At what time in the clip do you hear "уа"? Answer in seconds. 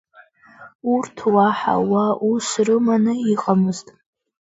1.89-2.05